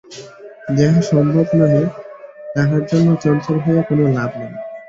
যাহা 0.77 1.01
সম্ভব 1.11 1.45
নহে, 1.55 1.83
তাহার 2.55 2.81
জন্য 2.85 3.07
চঞ্চল 3.23 3.57
হইয়া 3.63 3.83
কোনো 3.89 4.03
লাভ 4.15 4.31
নাই। 4.39 4.51